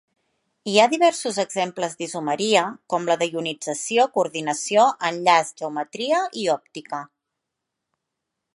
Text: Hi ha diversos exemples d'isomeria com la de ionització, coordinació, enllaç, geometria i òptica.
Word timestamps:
Hi 0.69 0.77
ha 0.77 0.85
diversos 0.93 1.35
exemples 1.43 1.93
d'isomeria 1.99 2.63
com 2.93 3.05
la 3.11 3.17
de 3.23 3.27
ionització, 3.35 4.05
coordinació, 4.17 4.87
enllaç, 5.11 5.53
geometria 5.63 6.23
i 6.45 6.47
òptica. 6.57 7.03